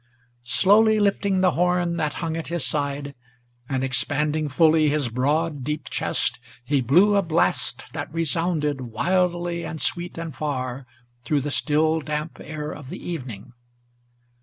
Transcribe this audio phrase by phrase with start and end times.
[0.49, 3.13] Slowly lifting the horn that hung at his side,
[3.69, 9.79] and expanding Fully his broad, deep chest, he blew a blast, that resounded Wildly and
[9.79, 10.87] sweet and far,
[11.23, 13.53] through the still damp air of the evening.